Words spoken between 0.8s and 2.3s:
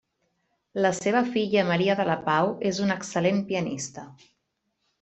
La seva filla Maria de la